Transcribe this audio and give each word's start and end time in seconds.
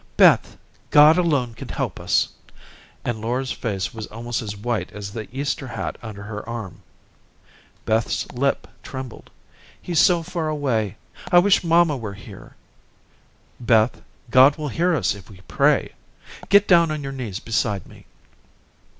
"Beth, 0.17 0.57
God 0.89 1.19
alone 1.19 1.53
can 1.53 1.67
help 1.69 1.99
us," 1.99 2.29
and 3.05 3.21
Laura's 3.21 3.51
face 3.51 3.93
was 3.93 4.07
almost 4.07 4.41
as 4.41 4.57
white 4.57 4.91
as 4.93 5.13
the 5.13 5.27
Easter 5.31 5.67
hat 5.67 5.95
under 6.01 6.23
her 6.23 6.41
arm. 6.49 6.81
Beth's 7.85 8.25
lip 8.31 8.67
trembled. 8.81 9.29
"He's 9.79 9.99
so 9.99 10.23
far 10.23 10.47
away. 10.47 10.97
I 11.31 11.37
wish 11.37 11.63
mamma 11.63 11.97
were 11.97 12.15
here." 12.15 12.55
"Beth, 13.59 14.01
God 14.31 14.55
will 14.57 14.69
hear 14.69 14.95
us 14.95 15.13
if 15.13 15.29
we 15.29 15.41
pray. 15.47 15.93
Get 16.49 16.67
down 16.67 16.89
on 16.89 17.03
your 17.03 17.11
knees 17.13 17.39
beside 17.39 17.85
me." 17.85 18.07